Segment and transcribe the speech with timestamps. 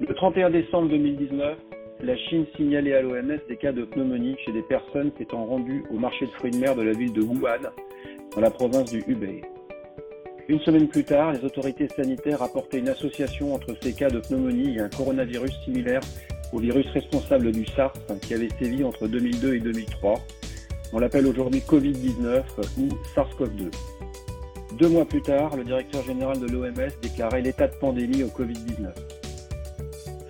[0.00, 1.56] Le 31 décembre 2019,
[2.02, 5.98] la Chine signalait à l'OMS des cas de pneumonie chez des personnes s'étant rendues au
[5.98, 7.70] marché de fruits de mer de la ville de Wuhan,
[8.34, 9.42] dans la province du Hubei.
[10.48, 14.76] Une semaine plus tard, les autorités sanitaires rapportaient une association entre ces cas de pneumonie
[14.76, 16.00] et un coronavirus similaire
[16.52, 20.14] au virus responsable du SARS qui avait sévi entre 2002 et 2003.
[20.92, 22.42] On l'appelle aujourd'hui Covid-19
[22.80, 23.70] ou SARS-CoV-2.
[24.76, 29.03] Deux mois plus tard, le directeur général de l'OMS déclarait l'état de pandémie au Covid-19.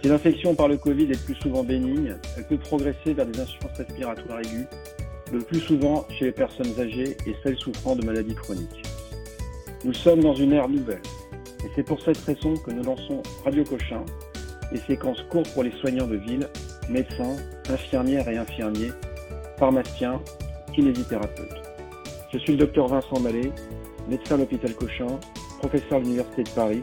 [0.05, 3.79] Si l'infection par le Covid est plus souvent bénigne, elle peut progresser vers des insuffisances
[3.79, 4.67] respiratoires aiguës,
[5.33, 8.83] le plus souvent chez les personnes âgées et celles souffrant de maladies chroniques.
[9.83, 11.01] Nous sommes dans une ère nouvelle,
[11.65, 14.05] et c'est pour cette raison que nous lançons Radio Cochin,
[14.71, 16.51] des séquences courtes pour les soignants de ville,
[16.91, 17.37] médecins,
[17.71, 18.93] infirmières et infirmiers,
[19.59, 20.21] pharmaciens,
[20.75, 21.63] kinésithérapeutes.
[22.30, 23.51] Je suis le docteur Vincent Mallet,
[24.07, 25.19] médecin à l'hôpital Cochin,
[25.61, 26.83] professeur à l'Université de Paris,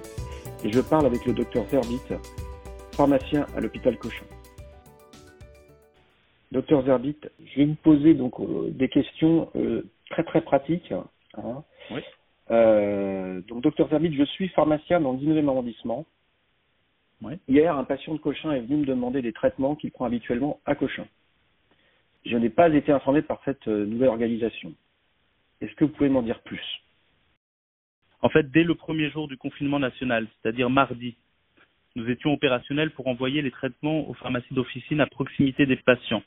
[0.63, 1.99] et je parle avec le docteur Zerbit,
[3.01, 4.27] pharmacien à l'hôpital Cochin.
[6.51, 10.93] Docteur Zerbit, je vais vous poser donc euh, des questions euh, très très pratiques.
[11.35, 11.63] Hein.
[11.89, 12.01] Oui.
[12.51, 16.05] Euh, donc, docteur Zerbit, je suis pharmacien dans le 19e arrondissement.
[17.23, 17.33] Oui.
[17.47, 20.75] Hier, un patient de Cochin est venu me demander des traitements qu'il prend habituellement à
[20.75, 21.07] Cochin.
[22.27, 24.75] Je n'ai pas été informé par cette nouvelle organisation.
[25.59, 26.83] Est-ce que vous pouvez m'en dire plus?
[28.21, 31.15] En fait, dès le premier jour du confinement national, c'est-à-dire mardi,
[31.95, 36.23] nous étions opérationnels pour envoyer les traitements aux pharmacies d'officine à proximité des patients.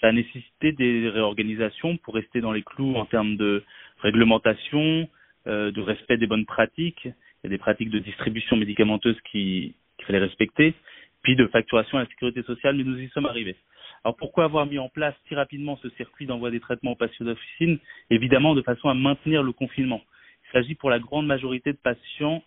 [0.00, 3.64] Ça a nécessité des réorganisations pour rester dans les clous en termes de
[4.00, 5.08] réglementation,
[5.46, 7.08] euh, de respect des bonnes pratiques.
[7.44, 10.74] A des pratiques de distribution médicamenteuse qui fallait respecter,
[11.22, 13.56] puis de facturation à la sécurité sociale, mais nous y sommes arrivés.
[14.04, 17.24] Alors pourquoi avoir mis en place si rapidement ce circuit d'envoi des traitements aux patients
[17.24, 17.78] d'officine?
[18.10, 20.02] Évidemment de façon à maintenir le confinement.
[20.48, 22.42] Il s'agit pour la grande majorité de patients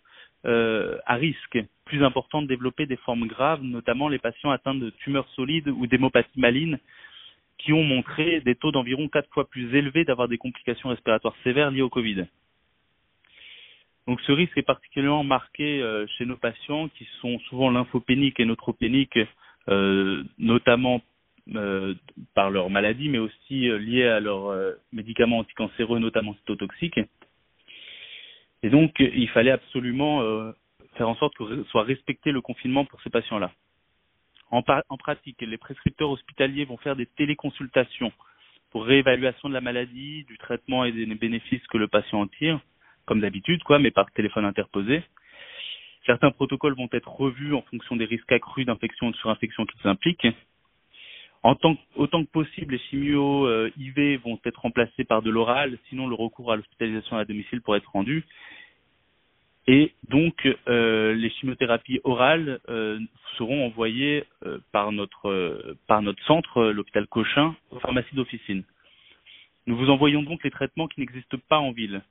[0.46, 4.90] euh, à risque plus important de développer des formes graves, notamment les patients atteints de
[4.90, 6.78] tumeurs solides ou d'hémopathie maligne,
[7.58, 11.70] qui ont montré des taux d'environ quatre fois plus élevés d'avoir des complications respiratoires sévères
[11.70, 12.24] liées au Covid.
[14.06, 18.46] Donc ce risque est particulièrement marqué euh, chez nos patients qui sont souvent lymphopéniques et
[18.46, 19.18] neutropéniques,
[19.68, 21.02] euh, notamment
[22.34, 24.54] par leur maladie, mais aussi liés à leurs
[24.92, 27.00] médicaments anticancéreux, notamment cytotoxiques.
[28.62, 30.52] Et donc il fallait absolument euh,
[30.96, 33.50] faire en sorte que soit respecté le confinement pour ces patients-là.
[34.50, 38.12] En, pratique, les prescripteurs hospitaliers vont faire des téléconsultations
[38.70, 42.60] pour réévaluation de la maladie, du traitement et des bénéfices que le patient en tire,
[43.06, 45.02] comme d'habitude, quoi, mais par téléphone interposé.
[46.04, 49.88] Certains protocoles vont être revus en fonction des risques accrus d'infection ou de surinfection qu'ils
[49.88, 50.26] impliquent.
[51.42, 55.78] En tant, autant que possible, les chimios euh, IV vont être remplacés par de l'oral,
[55.88, 58.26] sinon le recours à l'hospitalisation à domicile pourrait être rendu.
[59.66, 62.98] Et donc, euh, les chimiothérapies orales euh,
[63.38, 64.24] seront envoyées
[64.72, 65.56] par notre
[66.26, 68.64] centre, l'hôpital Cochin, aux pharmacies d'officine.
[69.66, 72.02] Nous vous envoyons donc les traitements qui n'existent pas en ville.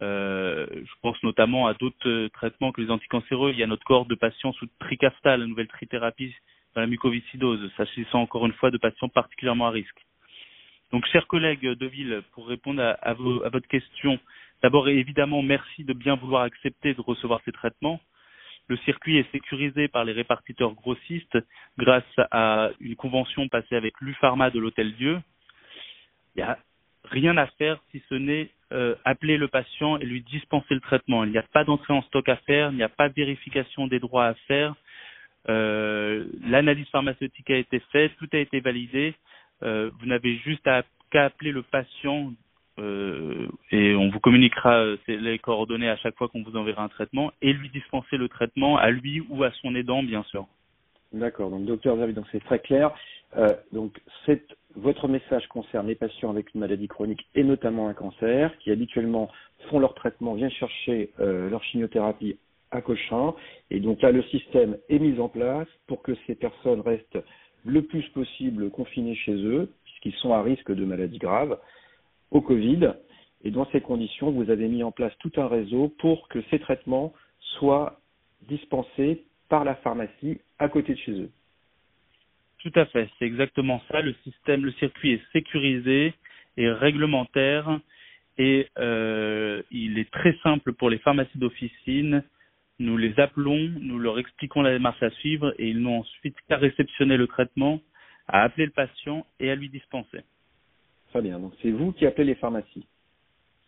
[0.00, 3.52] je pense notamment à d'autres traitements que les anticancéreux.
[3.52, 6.34] Il y a notre cohorte de patients sous Tricafta, la nouvelle trithérapie
[6.80, 10.00] la mucoviscidose, s'agissant encore une fois de patients particulièrement à risque.
[10.92, 14.18] Donc, chers collègues de ville, pour répondre à, à, vos, à votre question,
[14.62, 18.00] D'abord, évidemment, merci de bien vouloir accepter de recevoir ces traitements.
[18.68, 21.36] Le circuit est sécurisé par les répartiteurs grossistes
[21.78, 25.20] grâce à une convention passée avec l'UPharma de l'Hôtel Dieu.
[26.34, 26.58] Il n'y a
[27.04, 31.24] rien à faire si ce n'est euh, appeler le patient et lui dispenser le traitement.
[31.24, 33.88] Il n'y a pas d'entrée en stock à faire, il n'y a pas de vérification
[33.88, 34.76] des droits à faire.
[35.48, 39.14] Euh, L'analyse pharmaceutique a été faite, tout a été validé.
[39.62, 40.68] Euh, vous n'avez juste
[41.10, 42.32] qu'à appeler le patient
[42.78, 47.32] euh, et on vous communiquera les coordonnées à chaque fois qu'on vous enverra un traitement
[47.42, 50.46] et lui dispenser le traitement à lui ou à son aidant, bien sûr.
[51.12, 52.92] D'accord, donc docteur Zavi, donc c'est très clair.
[53.72, 54.00] Donc
[54.74, 59.30] votre message concerne les patients avec une maladie chronique et notamment un cancer qui habituellement
[59.68, 62.38] font leur traitement, viennent chercher leur chimiothérapie
[62.72, 63.34] à Cochin
[63.70, 67.18] et donc là le système est mis en place pour que ces personnes restent
[67.64, 71.58] le plus possible confinées chez eux puisqu'ils sont à risque de maladies graves
[72.32, 72.94] au Covid.
[73.44, 76.58] Et dans ces conditions, vous avez mis en place tout un réseau pour que ces
[76.58, 77.12] traitements
[77.58, 78.00] soient
[78.48, 81.30] dispensés par la pharmacie à côté de chez eux.
[82.58, 84.00] Tout à fait, c'est exactement ça.
[84.00, 86.14] Le système, le circuit est sécurisé
[86.56, 87.80] et réglementaire
[88.38, 92.22] et euh, il est très simple pour les pharmacies d'officine.
[92.78, 96.56] Nous les appelons, nous leur expliquons la démarche à suivre et ils n'ont ensuite qu'à
[96.56, 97.80] réceptionner le traitement,
[98.28, 100.20] à appeler le patient et à lui dispenser.
[101.10, 101.38] Très bien.
[101.38, 102.86] Donc c'est vous qui appelez les pharmacies.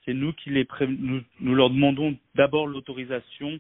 [0.05, 0.87] C'est nous qui les pré...
[0.87, 3.59] nous, nous, leur demandons d'abord l'autorisation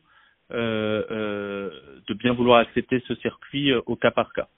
[0.50, 4.49] de bien vouloir accepter ce circuit au cas par cas.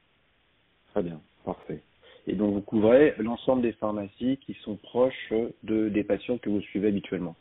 [0.93, 1.83] Très bien, parfait.
[2.27, 5.33] Et donc vous couvrez l'ensemble des pharmacies qui sont proches
[5.63, 7.37] de, des patients que vous suivez habituellement.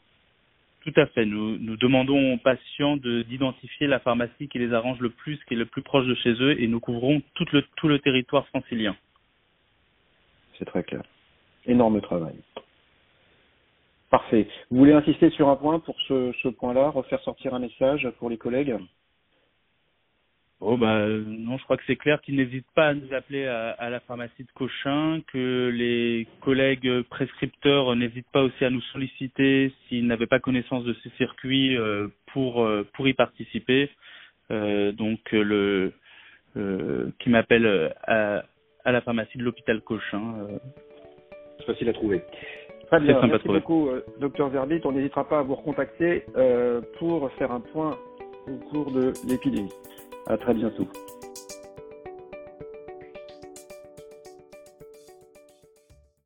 [0.86, 1.26] Tout à fait.
[1.26, 5.58] Nous, nous demandons aux patients d'identifier la pharmacie qui les arrange le plus, qui est
[5.58, 8.96] le plus proche de chez eux, et nous couvrons tout le, tout le territoire francilien.
[10.60, 11.02] C'est très clair.
[11.66, 12.36] Énorme travail.
[14.12, 14.48] Parfait.
[14.70, 18.30] Vous voulez insister sur un point pour ce, ce point-là, refaire sortir un message pour
[18.30, 18.76] les collègues?
[20.62, 23.90] Oh bah non, je crois que c'est clair qu'ils n'hésitent pas à nous appeler à,
[23.90, 30.08] la pharmacie de Cochin, que les collègues prescripteurs n'hésitent pas aussi à nous solliciter s'ils
[30.08, 33.90] n'avaient pas connaissance de ces circuits euh, pour euh, pour y participer.
[34.52, 35.92] Euh, donc le
[37.20, 38.46] qui m'appelle à,
[38.86, 40.48] à, la pharmacie de l'hôpital Cochin.
[41.60, 42.22] C'est facile à trouver.
[42.88, 43.90] Très bien, merci beaucoup,
[44.22, 44.80] docteur Zerbit.
[44.86, 46.24] On n'hésitera pas à vous recontacter
[46.98, 47.98] pour faire un point
[48.48, 49.74] au cours de l'épidémie.
[50.28, 50.88] À très bientôt.